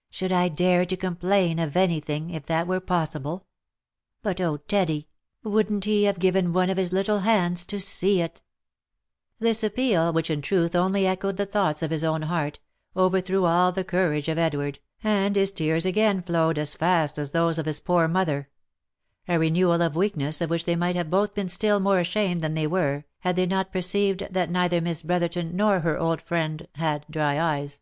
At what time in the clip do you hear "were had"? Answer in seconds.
22.68-23.34